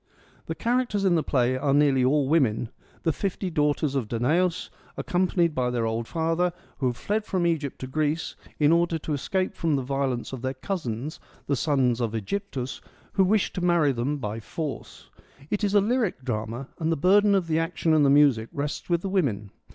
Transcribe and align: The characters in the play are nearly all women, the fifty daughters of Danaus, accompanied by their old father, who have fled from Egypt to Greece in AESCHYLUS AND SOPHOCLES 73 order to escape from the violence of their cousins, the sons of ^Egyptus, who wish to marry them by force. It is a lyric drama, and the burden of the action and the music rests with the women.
The 0.47 0.55
characters 0.55 1.05
in 1.05 1.13
the 1.13 1.21
play 1.21 1.55
are 1.55 1.75
nearly 1.75 2.03
all 2.03 2.27
women, 2.27 2.69
the 3.03 3.13
fifty 3.13 3.51
daughters 3.51 3.93
of 3.93 4.07
Danaus, 4.07 4.71
accompanied 4.97 5.53
by 5.53 5.69
their 5.69 5.85
old 5.85 6.07
father, 6.07 6.53
who 6.79 6.87
have 6.87 6.97
fled 6.97 7.23
from 7.23 7.45
Egypt 7.45 7.77
to 7.81 7.85
Greece 7.85 8.35
in 8.57 8.71
AESCHYLUS 8.71 8.71
AND 8.71 8.71
SOPHOCLES 8.71 8.71
73 8.71 8.79
order 8.79 8.97
to 8.97 9.13
escape 9.13 9.55
from 9.55 9.75
the 9.75 9.81
violence 9.83 10.33
of 10.33 10.41
their 10.41 10.53
cousins, 10.55 11.19
the 11.45 11.55
sons 11.55 12.01
of 12.01 12.13
^Egyptus, 12.13 12.81
who 13.11 13.23
wish 13.23 13.53
to 13.53 13.61
marry 13.61 13.91
them 13.91 14.17
by 14.17 14.39
force. 14.39 15.07
It 15.51 15.63
is 15.63 15.75
a 15.75 15.81
lyric 15.81 16.25
drama, 16.25 16.69
and 16.79 16.91
the 16.91 16.97
burden 16.97 17.35
of 17.35 17.45
the 17.45 17.59
action 17.59 17.93
and 17.93 18.03
the 18.03 18.09
music 18.09 18.49
rests 18.51 18.89
with 18.89 19.01
the 19.01 19.09
women. 19.09 19.51